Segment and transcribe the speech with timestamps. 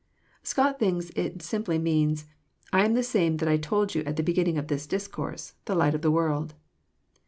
[0.41, 2.25] Scott thinks it simply means,
[2.73, 5.75] I am the same that I told you at the beginning of this discourse,— the
[5.75, 6.55] Light of the World."